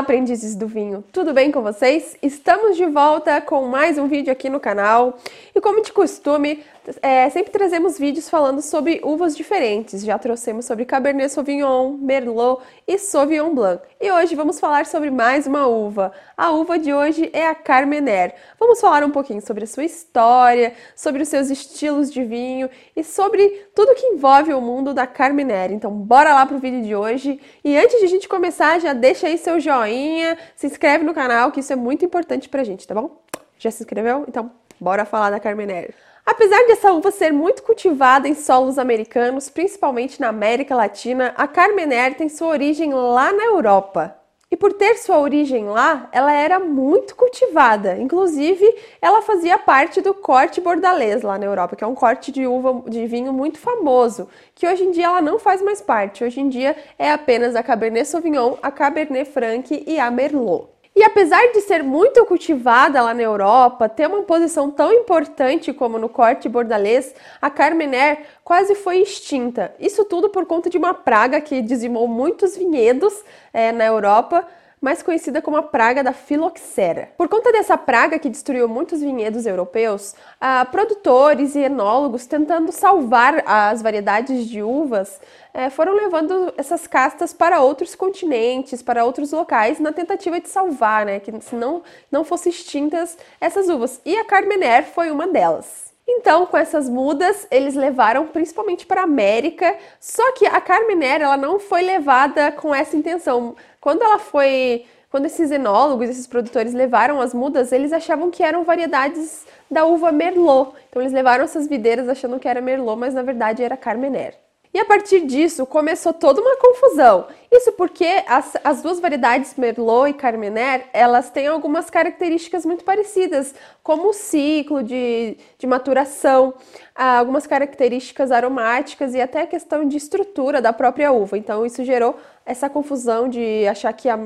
aprendizes 0.00 0.56
do 0.56 0.66
vinho! 0.66 1.04
Tudo 1.12 1.34
bem 1.34 1.52
com 1.52 1.60
vocês? 1.62 2.16
Estamos 2.22 2.74
de 2.74 2.86
volta 2.86 3.38
com 3.42 3.66
mais 3.66 3.98
um 3.98 4.08
vídeo 4.08 4.32
aqui 4.32 4.48
no 4.48 4.58
canal 4.58 5.18
e, 5.54 5.60
como 5.60 5.82
de 5.82 5.92
costume, 5.92 6.64
é, 7.02 7.28
sempre 7.28 7.52
trazemos 7.52 7.98
vídeos 7.98 8.28
falando 8.28 8.62
sobre 8.62 9.02
uvas 9.04 9.36
diferentes. 9.36 10.02
Já 10.02 10.18
trouxemos 10.18 10.64
sobre 10.64 10.86
Cabernet 10.86 11.30
Sauvignon, 11.30 11.98
Merlot 11.98 12.62
e 12.88 12.96
Sauvignon 12.96 13.54
Blanc. 13.54 13.82
E 14.02 14.10
hoje 14.10 14.34
vamos 14.34 14.58
falar 14.58 14.86
sobre 14.86 15.10
mais 15.10 15.46
uma 15.46 15.66
uva. 15.66 16.10
A 16.34 16.50
uva 16.52 16.78
de 16.78 16.90
hoje 16.90 17.28
é 17.34 17.46
a 17.46 17.54
Carmener. 17.54 18.34
Vamos 18.58 18.80
falar 18.80 19.04
um 19.04 19.10
pouquinho 19.10 19.42
sobre 19.42 19.64
a 19.64 19.66
sua 19.66 19.84
história, 19.84 20.72
sobre 20.96 21.20
os 21.20 21.28
seus 21.28 21.50
estilos 21.50 22.10
de 22.10 22.24
vinho 22.24 22.70
e 22.96 23.04
sobre 23.04 23.46
tudo 23.74 23.94
que 23.94 24.06
envolve 24.06 24.54
o 24.54 24.60
mundo 24.62 24.94
da 24.94 25.06
Carmener. 25.06 25.70
Então, 25.70 25.92
bora 25.92 26.32
lá 26.32 26.46
pro 26.46 26.58
vídeo 26.58 26.80
de 26.80 26.96
hoje. 26.96 27.38
E 27.62 27.76
antes 27.76 27.98
de 27.98 28.06
a 28.06 28.08
gente 28.08 28.26
começar, 28.26 28.80
já 28.80 28.94
deixa 28.94 29.26
aí 29.26 29.36
seu 29.36 29.60
joinha, 29.60 30.38
se 30.56 30.66
inscreve 30.66 31.04
no 31.04 31.12
canal, 31.12 31.52
que 31.52 31.60
isso 31.60 31.74
é 31.74 31.76
muito 31.76 32.02
importante 32.02 32.48
pra 32.48 32.64
gente, 32.64 32.88
tá 32.88 32.94
bom? 32.94 33.20
Já 33.58 33.70
se 33.70 33.82
inscreveu? 33.82 34.24
Então, 34.26 34.50
bora 34.80 35.04
falar 35.04 35.28
da 35.28 35.38
Carmener. 35.38 35.94
Apesar 36.24 36.66
dessa 36.66 36.92
uva 36.92 37.10
ser 37.10 37.32
muito 37.32 37.62
cultivada 37.62 38.28
em 38.28 38.34
solos 38.34 38.78
americanos, 38.78 39.48
principalmente 39.48 40.20
na 40.20 40.28
América 40.28 40.74
Latina, 40.74 41.34
a 41.36 41.46
Carmener 41.46 42.16
tem 42.16 42.28
sua 42.28 42.48
origem 42.48 42.92
lá 42.94 43.32
na 43.32 43.44
Europa. 43.44 44.16
E 44.52 44.56
por 44.56 44.72
ter 44.72 44.96
sua 44.96 45.20
origem 45.20 45.66
lá, 45.66 46.08
ela 46.10 46.32
era 46.32 46.58
muito 46.58 47.14
cultivada. 47.14 47.96
Inclusive, 47.96 48.66
ela 49.00 49.22
fazia 49.22 49.56
parte 49.56 50.00
do 50.00 50.12
corte 50.12 50.60
bordalês 50.60 51.22
lá 51.22 51.38
na 51.38 51.46
Europa, 51.46 51.76
que 51.76 51.84
é 51.84 51.86
um 51.86 51.94
corte 51.94 52.32
de 52.32 52.48
uva 52.48 52.82
de 52.90 53.06
vinho 53.06 53.32
muito 53.32 53.60
famoso, 53.60 54.28
que 54.52 54.66
hoje 54.66 54.82
em 54.82 54.90
dia 54.90 55.06
ela 55.06 55.22
não 55.22 55.38
faz 55.38 55.62
mais 55.62 55.80
parte. 55.80 56.24
Hoje 56.24 56.40
em 56.40 56.48
dia 56.48 56.76
é 56.98 57.12
apenas 57.12 57.54
a 57.54 57.62
Cabernet 57.62 58.08
Sauvignon, 58.08 58.56
a 58.60 58.72
Cabernet 58.72 59.30
Franc 59.30 59.84
e 59.86 60.00
a 60.00 60.10
Merlot. 60.10 60.79
E 61.00 61.02
apesar 61.02 61.50
de 61.54 61.62
ser 61.62 61.82
muito 61.82 62.26
cultivada 62.26 63.00
lá 63.00 63.14
na 63.14 63.22
Europa, 63.22 63.88
ter 63.88 64.06
uma 64.06 64.20
posição 64.20 64.70
tão 64.70 64.92
importante 64.92 65.72
como 65.72 65.98
no 65.98 66.10
corte 66.10 66.46
bordalês, 66.46 67.14
a 67.40 67.48
Carmener 67.48 68.26
quase 68.44 68.74
foi 68.74 68.98
extinta. 68.98 69.74
Isso 69.80 70.04
tudo 70.04 70.28
por 70.28 70.44
conta 70.44 70.68
de 70.68 70.76
uma 70.76 70.92
praga 70.92 71.40
que 71.40 71.62
dizimou 71.62 72.06
muitos 72.06 72.54
vinhedos 72.54 73.14
é, 73.50 73.72
na 73.72 73.86
Europa, 73.86 74.46
mais 74.80 75.02
conhecida 75.02 75.42
como 75.42 75.58
a 75.58 75.62
praga 75.62 76.02
da 76.02 76.12
filoxera. 76.12 77.10
Por 77.16 77.28
conta 77.28 77.52
dessa 77.52 77.76
praga 77.76 78.18
que 78.18 78.30
destruiu 78.30 78.66
muitos 78.66 79.00
vinhedos 79.00 79.44
europeus, 79.44 80.14
ah, 80.40 80.64
produtores 80.64 81.54
e 81.54 81.60
enólogos 81.60 82.26
tentando 82.26 82.72
salvar 82.72 83.42
as 83.46 83.82
variedades 83.82 84.46
de 84.46 84.62
uvas 84.62 85.20
eh, 85.52 85.68
foram 85.68 85.92
levando 85.94 86.54
essas 86.56 86.86
castas 86.86 87.32
para 87.32 87.60
outros 87.60 87.94
continentes, 87.94 88.82
para 88.82 89.04
outros 89.04 89.32
locais, 89.32 89.78
na 89.78 89.92
tentativa 89.92 90.40
de 90.40 90.48
salvar, 90.48 91.04
né, 91.04 91.20
que 91.20 91.32
se 91.40 91.54
não, 91.54 91.82
não 92.10 92.24
fossem 92.24 92.50
extintas 92.50 93.18
essas 93.40 93.68
uvas. 93.68 94.00
E 94.04 94.16
a 94.16 94.24
Carmener 94.24 94.86
foi 94.86 95.10
uma 95.10 95.26
delas. 95.26 95.90
Então, 96.12 96.44
com 96.44 96.56
essas 96.56 96.88
mudas, 96.88 97.46
eles 97.52 97.76
levaram 97.76 98.26
principalmente 98.26 98.84
para 98.84 99.02
a 99.02 99.04
América. 99.04 99.76
Só 100.00 100.32
que 100.32 100.44
a 100.44 100.60
Carmener, 100.60 101.22
ela 101.22 101.36
não 101.36 101.60
foi 101.60 101.82
levada 101.82 102.50
com 102.50 102.74
essa 102.74 102.96
intenção. 102.96 103.54
Quando 103.80 104.02
ela 104.02 104.18
foi, 104.18 104.84
quando 105.10 105.26
esses 105.26 105.50
enólogos, 105.50 106.08
esses 106.10 106.26
produtores 106.26 106.74
levaram 106.74 107.20
as 107.20 107.32
mudas, 107.32 107.72
eles 107.72 107.92
achavam 107.92 108.30
que 108.30 108.42
eram 108.42 108.62
variedades 108.62 109.46
da 109.70 109.86
uva 109.86 110.12
Merlot. 110.12 110.72
Então, 110.88 111.00
eles 111.00 111.12
levaram 111.12 111.44
essas 111.44 111.66
videiras 111.66 112.08
achando 112.08 112.38
que 112.38 112.46
era 112.46 112.60
Merlot, 112.60 112.98
mas 112.98 113.14
na 113.14 113.22
verdade 113.22 113.62
era 113.62 113.76
Carmener. 113.76 114.34
E 114.72 114.78
a 114.78 114.84
partir 114.84 115.26
disso 115.26 115.66
começou 115.66 116.12
toda 116.12 116.40
uma 116.40 116.56
confusão. 116.56 117.26
Isso 117.50 117.72
porque 117.72 118.22
as, 118.28 118.56
as 118.62 118.80
duas 118.80 119.00
variedades 119.00 119.56
Merlot 119.56 120.10
e 120.10 120.14
Carmener, 120.14 120.86
elas 120.92 121.28
têm 121.28 121.48
algumas 121.48 121.90
características 121.90 122.64
muito 122.64 122.84
parecidas, 122.84 123.52
como 123.82 124.10
o 124.10 124.12
ciclo 124.12 124.80
de, 124.82 125.36
de 125.58 125.66
maturação, 125.66 126.54
algumas 126.94 127.48
características 127.48 128.30
aromáticas 128.30 129.12
e 129.12 129.20
até 129.20 129.42
a 129.42 129.46
questão 129.46 129.84
de 129.84 129.96
estrutura 129.96 130.62
da 130.62 130.72
própria 130.72 131.10
uva. 131.10 131.36
Então 131.36 131.66
isso 131.66 131.84
gerou 131.84 132.16
essa 132.46 132.70
confusão 132.70 133.28
de 133.28 133.66
achar 133.66 133.92
que 133.92 134.08
a 134.08 134.16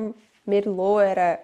Merlot 0.47 1.03
era 1.03 1.41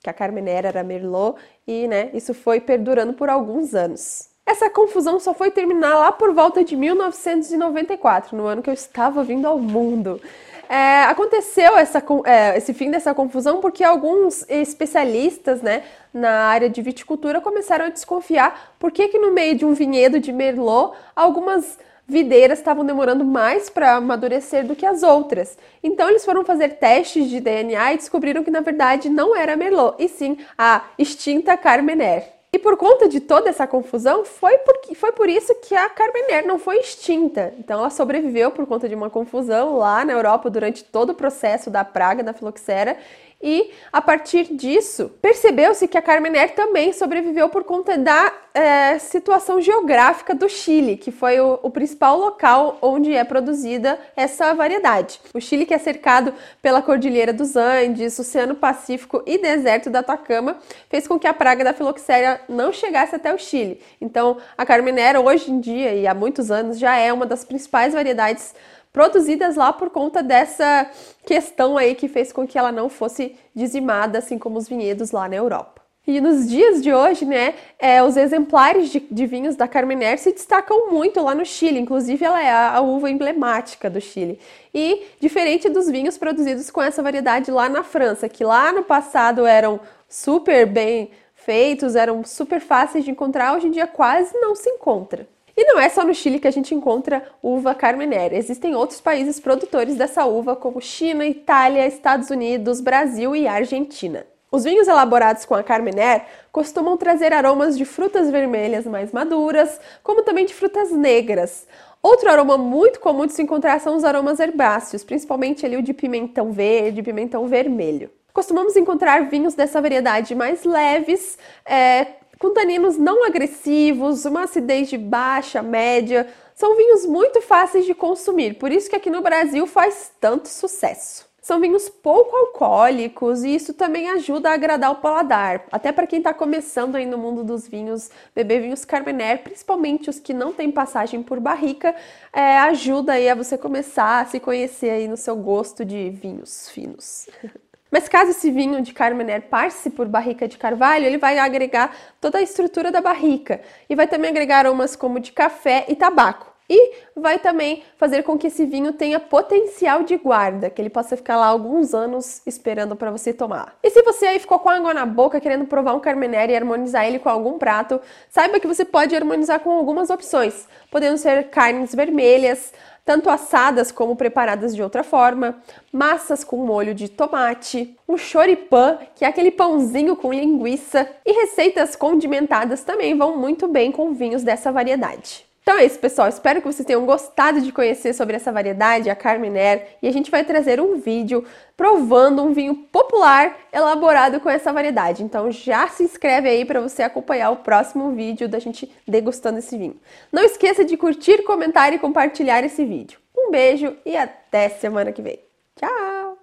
que 0.00 0.10
a 0.10 0.12
Carmener 0.12 0.66
era 0.66 0.84
Merlot 0.84 1.40
e, 1.66 1.88
né, 1.88 2.10
isso 2.12 2.34
foi 2.34 2.60
perdurando 2.60 3.14
por 3.14 3.30
alguns 3.30 3.74
anos. 3.74 4.33
Essa 4.46 4.68
confusão 4.68 5.18
só 5.18 5.32
foi 5.32 5.50
terminar 5.50 5.96
lá 5.96 6.12
por 6.12 6.34
volta 6.34 6.62
de 6.62 6.76
1994, 6.76 8.36
no 8.36 8.44
ano 8.44 8.62
que 8.62 8.68
eu 8.68 8.74
estava 8.74 9.24
vindo 9.24 9.46
ao 9.46 9.58
mundo. 9.58 10.20
É, 10.68 11.04
aconteceu 11.04 11.76
essa, 11.76 12.02
é, 12.26 12.56
esse 12.56 12.74
fim 12.74 12.90
dessa 12.90 13.14
confusão 13.14 13.60
porque 13.60 13.82
alguns 13.82 14.44
especialistas 14.48 15.62
né, 15.62 15.82
na 16.12 16.46
área 16.46 16.68
de 16.68 16.80
viticultura 16.82 17.40
começaram 17.40 17.86
a 17.86 17.90
desconfiar 17.90 18.74
por 18.78 18.90
que, 18.90 19.08
que 19.08 19.18
no 19.18 19.32
meio 19.32 19.56
de 19.56 19.64
um 19.64 19.74
vinhedo 19.74 20.20
de 20.20 20.32
Merlot 20.32 20.94
algumas 21.14 21.78
videiras 22.06 22.58
estavam 22.58 22.84
demorando 22.84 23.24
mais 23.24 23.70
para 23.70 23.94
amadurecer 23.94 24.66
do 24.66 24.76
que 24.76 24.84
as 24.84 25.02
outras. 25.02 25.56
Então 25.82 26.08
eles 26.08 26.24
foram 26.24 26.44
fazer 26.44 26.76
testes 26.76 27.30
de 27.30 27.40
DNA 27.40 27.94
e 27.94 27.96
descobriram 27.96 28.44
que 28.44 28.50
na 28.50 28.60
verdade 28.60 29.08
não 29.08 29.34
era 29.34 29.56
Merlot, 29.56 29.96
e 29.98 30.08
sim 30.08 30.36
a 30.56 30.84
extinta 30.98 31.56
Carmener. 31.56 32.33
E 32.54 32.58
por 32.60 32.76
conta 32.76 33.08
de 33.08 33.18
toda 33.18 33.50
essa 33.50 33.66
confusão, 33.66 34.24
foi, 34.24 34.58
por, 34.58 34.78
foi 34.94 35.10
por 35.10 35.28
isso 35.28 35.52
que 35.56 35.74
a 35.74 35.88
Carmener 35.88 36.46
não 36.46 36.56
foi 36.56 36.78
extinta. 36.78 37.52
Então 37.58 37.80
ela 37.80 37.90
sobreviveu 37.90 38.52
por 38.52 38.64
conta 38.64 38.88
de 38.88 38.94
uma 38.94 39.10
confusão 39.10 39.76
lá 39.76 40.04
na 40.04 40.12
Europa 40.12 40.48
durante 40.48 40.84
todo 40.84 41.10
o 41.10 41.14
processo 41.16 41.68
da 41.68 41.84
praga 41.84 42.22
da 42.22 42.32
filoxera 42.32 42.96
e 43.44 43.70
a 43.92 44.00
partir 44.00 44.54
disso 44.54 45.12
percebeu-se 45.20 45.86
que 45.86 45.98
a 45.98 46.02
Carmener 46.02 46.54
também 46.54 46.94
sobreviveu 46.94 47.50
por 47.50 47.62
conta 47.62 47.98
da 47.98 48.32
é, 48.54 48.98
situação 48.98 49.60
geográfica 49.60 50.34
do 50.34 50.48
Chile, 50.48 50.96
que 50.96 51.10
foi 51.10 51.38
o, 51.40 51.58
o, 51.62 51.70
principal 51.70 52.16
local 52.16 52.78
onde 52.80 53.12
é 53.12 53.22
produzida 53.22 53.98
essa 54.16 54.54
variedade. 54.54 55.20
O 55.34 55.40
Chile, 55.40 55.66
que 55.66 55.74
é 55.74 55.78
cercado 55.78 56.32
pela 56.62 56.80
Cordilheira 56.80 57.32
dos 57.32 57.54
Andes, 57.54 58.18
Oceano 58.18 58.54
Pacífico 58.54 59.22
e 59.26 59.36
deserto 59.36 59.90
da 59.90 59.98
Atacama, 59.98 60.56
fez 60.88 61.06
com 61.06 61.18
que 61.18 61.26
a 61.26 61.34
praga 61.34 61.64
da 61.64 61.74
filoxera 61.74 62.40
não 62.48 62.72
chegasse 62.72 63.14
até 63.14 63.34
o 63.34 63.38
Chile. 63.38 63.80
Então, 64.00 64.38
a 64.56 64.64
Carmener 64.64 65.20
hoje 65.20 65.50
em 65.50 65.60
dia 65.60 65.92
e 65.92 66.06
há 66.06 66.14
muitos 66.14 66.50
anos 66.50 66.78
já 66.78 66.96
é 66.96 67.12
uma 67.12 67.26
das 67.26 67.44
principais 67.44 67.92
variedades 67.92 68.54
produzidas 68.94 69.56
lá 69.56 69.72
por 69.72 69.90
conta 69.90 70.22
dessa 70.22 70.88
questão 71.26 71.76
aí 71.76 71.96
que 71.96 72.06
fez 72.06 72.32
com 72.32 72.46
que 72.46 72.56
ela 72.56 72.70
não 72.70 72.88
fosse 72.88 73.34
dizimada, 73.52 74.18
assim 74.18 74.38
como 74.38 74.56
os 74.56 74.68
vinhedos 74.68 75.10
lá 75.10 75.28
na 75.28 75.34
Europa. 75.34 75.82
E 76.06 76.20
nos 76.20 76.48
dias 76.48 76.80
de 76.80 76.92
hoje, 76.94 77.24
né, 77.24 77.54
é, 77.76 78.00
os 78.04 78.16
exemplares 78.16 78.90
de, 78.90 79.00
de, 79.00 79.26
vinhos 79.26 79.56
da 79.56 79.66
Carmener 79.66 80.16
se 80.18 80.30
destacam 80.30 80.92
muito 80.92 81.20
lá 81.20 81.34
no 81.34 81.44
Chile, 81.44 81.80
inclusive 81.80 82.24
ela 82.24 82.40
é 82.40 82.50
a, 82.50 82.76
a, 82.76 82.80
uva 82.82 83.10
emblemática 83.10 83.90
do 83.90 84.00
Chile. 84.00 84.38
E 84.72 85.02
diferente 85.18 85.68
dos 85.68 85.90
vinhos 85.90 86.16
produzidos 86.16 86.70
com 86.70 86.80
essa 86.80 87.02
variedade 87.02 87.50
lá 87.50 87.68
na 87.68 87.82
França, 87.82 88.28
que 88.28 88.44
lá 88.44 88.70
no 88.70 88.84
passado 88.84 89.44
eram 89.44 89.80
super 90.08 90.66
bem 90.66 91.10
feitos, 91.34 91.96
eram 91.96 92.22
super 92.22 92.60
fáceis 92.60 93.04
de 93.04 93.10
encontrar, 93.10 93.56
hoje 93.56 93.66
em 93.66 93.70
dia 93.72 93.88
quase 93.88 94.38
não 94.38 94.54
se 94.54 94.70
encontra. 94.70 95.26
E 95.56 95.64
não 95.64 95.78
é 95.78 95.88
só 95.88 96.04
no 96.04 96.14
Chile 96.14 96.40
que 96.40 96.48
a 96.48 96.50
gente 96.50 96.74
encontra 96.74 97.22
uva 97.42 97.74
Carmener. 97.74 98.32
Existem 98.34 98.74
outros 98.74 99.00
países 99.00 99.38
produtores 99.38 99.96
dessa 99.96 100.24
uva, 100.24 100.56
como 100.56 100.80
China, 100.80 101.24
Itália, 101.24 101.86
Estados 101.86 102.30
Unidos, 102.30 102.80
Brasil 102.80 103.36
e 103.36 103.46
Argentina. 103.46 104.26
Os 104.50 104.64
vinhos 104.64 104.86
elaborados 104.86 105.44
com 105.44 105.54
a 105.54 105.64
Carmener 105.64 106.24
costumam 106.52 106.96
trazer 106.96 107.32
aromas 107.32 107.76
de 107.76 107.84
frutas 107.84 108.30
vermelhas 108.30 108.86
mais 108.86 109.12
maduras, 109.12 109.80
como 110.02 110.22
também 110.22 110.46
de 110.46 110.54
frutas 110.54 110.92
negras. 110.92 111.66
Outro 112.02 112.30
aroma 112.30 112.58
muito 112.58 113.00
comum 113.00 113.26
de 113.26 113.32
se 113.32 113.42
encontrar 113.42 113.80
são 113.80 113.96
os 113.96 114.04
aromas 114.04 114.38
herbáceos, 114.38 115.02
principalmente 115.02 115.64
ali 115.64 115.76
o 115.76 115.82
de 115.82 115.94
pimentão 115.94 116.52
verde, 116.52 117.02
pimentão 117.02 117.48
vermelho. 117.48 118.10
Costumamos 118.32 118.76
encontrar 118.76 119.28
vinhos 119.28 119.54
dessa 119.54 119.80
variedade 119.80 120.34
mais 120.34 120.64
leves, 120.64 121.38
é, 121.64 122.06
com 122.44 122.52
taninos 122.52 122.98
não 122.98 123.24
agressivos, 123.24 124.26
uma 124.26 124.42
acidez 124.42 124.90
de 124.90 124.98
baixa, 124.98 125.62
média. 125.62 126.28
São 126.54 126.76
vinhos 126.76 127.06
muito 127.06 127.40
fáceis 127.40 127.86
de 127.86 127.94
consumir, 127.94 128.58
por 128.58 128.70
isso 128.70 128.90
que 128.90 128.96
aqui 128.96 129.08
no 129.08 129.22
Brasil 129.22 129.66
faz 129.66 130.12
tanto 130.20 130.46
sucesso. 130.48 131.26
São 131.40 131.58
vinhos 131.58 131.88
pouco 131.88 132.36
alcoólicos 132.36 133.44
e 133.44 133.54
isso 133.54 133.72
também 133.72 134.10
ajuda 134.10 134.50
a 134.50 134.52
agradar 134.52 134.92
o 134.92 134.96
paladar. 134.96 135.64
Até 135.72 135.90
para 135.90 136.06
quem 136.06 136.18
está 136.18 136.34
começando 136.34 136.96
aí 136.96 137.06
no 137.06 137.16
mundo 137.16 137.42
dos 137.42 137.66
vinhos, 137.66 138.10
beber 138.34 138.60
vinhos 138.60 138.84
Carmener, 138.84 139.42
principalmente 139.42 140.10
os 140.10 140.20
que 140.20 140.34
não 140.34 140.52
têm 140.52 140.70
passagem 140.70 141.22
por 141.22 141.40
barrica, 141.40 141.94
é, 142.30 142.58
ajuda 142.58 143.14
aí 143.14 143.26
a 143.26 143.34
você 143.34 143.56
começar 143.56 144.20
a 144.20 144.26
se 144.26 144.38
conhecer 144.38 144.90
aí 144.90 145.08
no 145.08 145.16
seu 145.16 145.34
gosto 145.34 145.82
de 145.82 146.10
vinhos 146.10 146.68
finos. 146.68 147.26
Mas 147.94 148.08
caso 148.08 148.32
esse 148.32 148.50
vinho 148.50 148.82
de 148.82 148.92
Carmener 148.92 149.42
passe 149.42 149.88
por 149.88 150.08
barrica 150.08 150.48
de 150.48 150.58
carvalho, 150.58 151.04
ele 151.06 151.16
vai 151.16 151.38
agregar 151.38 151.94
toda 152.20 152.38
a 152.38 152.42
estrutura 152.42 152.90
da 152.90 153.00
barrica 153.00 153.60
e 153.88 153.94
vai 153.94 154.08
também 154.08 154.32
agregar 154.32 154.58
aromas 154.58 154.96
como 154.96 155.20
de 155.20 155.30
café 155.30 155.84
e 155.86 155.94
tabaco. 155.94 156.53
E 156.68 156.92
vai 157.16 157.38
também 157.38 157.82
fazer 157.96 158.22
com 158.22 158.38
que 158.38 158.46
esse 158.46 158.64
vinho 158.64 158.92
tenha 158.92 159.20
potencial 159.20 160.02
de 160.02 160.16
guarda, 160.16 160.70
que 160.70 160.80
ele 160.80 160.90
possa 160.90 161.16
ficar 161.16 161.36
lá 161.36 161.46
alguns 161.46 161.94
anos 161.94 162.40
esperando 162.46 162.96
para 162.96 163.10
você 163.10 163.32
tomar. 163.32 163.76
E 163.82 163.90
se 163.90 164.02
você 164.02 164.26
aí 164.26 164.38
ficou 164.38 164.58
com 164.58 164.68
água 164.68 164.94
na 164.94 165.04
boca 165.04 165.40
querendo 165.40 165.66
provar 165.66 165.94
um 165.94 166.00
Carmenère 166.00 166.52
e 166.52 166.56
harmonizar 166.56 167.06
ele 167.06 167.18
com 167.18 167.28
algum 167.28 167.58
prato, 167.58 168.00
saiba 168.30 168.58
que 168.58 168.66
você 168.66 168.84
pode 168.84 169.14
harmonizar 169.14 169.60
com 169.60 169.70
algumas 169.70 170.10
opções, 170.10 170.66
podendo 170.90 171.18
ser 171.18 171.50
carnes 171.50 171.94
vermelhas, 171.94 172.72
tanto 173.04 173.28
assadas 173.28 173.92
como 173.92 174.16
preparadas 174.16 174.74
de 174.74 174.82
outra 174.82 175.04
forma, 175.04 175.62
massas 175.92 176.42
com 176.42 176.56
molho 176.56 176.94
de 176.94 177.08
tomate, 177.08 177.94
um 178.08 178.16
choripan, 178.16 178.98
que 179.14 179.24
é 179.24 179.28
aquele 179.28 179.50
pãozinho 179.50 180.16
com 180.16 180.32
linguiça, 180.32 181.06
e 181.24 181.32
receitas 181.32 181.94
condimentadas 181.94 182.82
também 182.82 183.16
vão 183.16 183.36
muito 183.36 183.68
bem 183.68 183.92
com 183.92 184.14
vinhos 184.14 184.42
dessa 184.42 184.72
variedade. 184.72 185.44
Então 185.64 185.78
é 185.78 185.86
isso, 185.86 185.98
pessoal. 185.98 186.28
Espero 186.28 186.60
que 186.60 186.66
vocês 186.66 186.84
tenham 186.84 187.06
gostado 187.06 187.58
de 187.62 187.72
conhecer 187.72 188.12
sobre 188.12 188.36
essa 188.36 188.52
variedade, 188.52 189.08
a 189.08 189.16
Carminer, 189.16 189.96
e 190.02 190.06
a 190.06 190.12
gente 190.12 190.30
vai 190.30 190.44
trazer 190.44 190.78
um 190.78 191.00
vídeo 191.00 191.42
provando 191.74 192.44
um 192.44 192.52
vinho 192.52 192.74
popular 192.92 193.56
elaborado 193.72 194.40
com 194.40 194.50
essa 194.50 194.74
variedade. 194.74 195.22
Então 195.22 195.50
já 195.50 195.88
se 195.88 196.02
inscreve 196.02 196.50
aí 196.50 196.66
para 196.66 196.82
você 196.82 197.02
acompanhar 197.02 197.50
o 197.50 197.56
próximo 197.56 198.12
vídeo 198.12 198.46
da 198.46 198.58
gente 198.58 198.92
degustando 199.08 199.58
esse 199.58 199.78
vinho. 199.78 199.98
Não 200.30 200.44
esqueça 200.44 200.84
de 200.84 200.98
curtir, 200.98 201.42
comentar 201.44 201.94
e 201.94 201.98
compartilhar 201.98 202.62
esse 202.62 202.84
vídeo. 202.84 203.18
Um 203.34 203.50
beijo 203.50 203.96
e 204.04 204.18
até 204.18 204.68
semana 204.68 205.12
que 205.12 205.22
vem. 205.22 205.38
Tchau! 205.76 206.36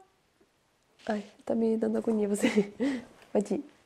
Ai, 1.07 1.23
tá 1.45 1.53
me 1.53 1.77
dando 1.77 1.99
agonia 1.99 2.27
você. 2.27 2.73
Pode 3.31 3.53
ir. 3.53 3.80